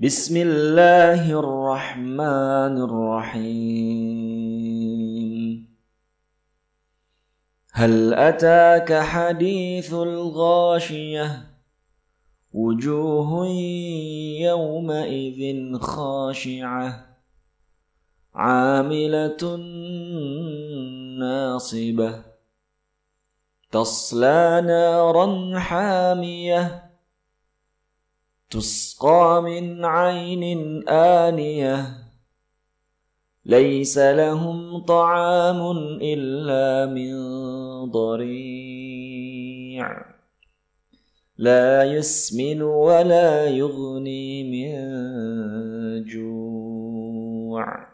[0.00, 4.36] بسم الله الرحمن الرحيم
[7.72, 11.46] هل أتاك حديث الغاشية
[12.52, 13.46] وجوه
[14.40, 17.06] يومئذ خاشعة
[18.34, 19.56] عاملة
[21.18, 22.22] ناصبة
[23.72, 26.86] تصلى نارا حاميه
[28.50, 32.06] تسقى من عين آنية
[33.44, 35.60] ليس لهم طعام
[36.02, 37.14] إلا من
[37.90, 39.36] ضريع.
[41.38, 44.76] لا يسمن ولا يغني من
[46.04, 47.86] جوع.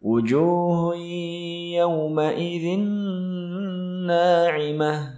[0.00, 0.96] وجوه
[1.76, 2.78] يومئذ
[4.06, 5.17] ناعمة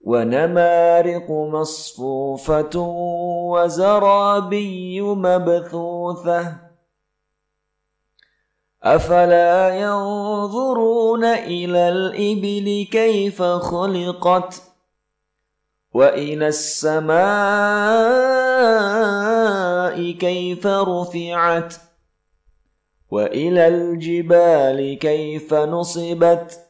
[0.00, 2.78] ونمارق مصفوفة
[3.52, 6.56] وزرابي مبثوثة.
[8.82, 14.62] أفلا ينظرون إلى الإبل كيف خلقت؟
[15.94, 17.20] وإلى السماء
[20.12, 21.74] كيف رفعت؟
[23.10, 26.69] وإلى الجبال كيف نصبت؟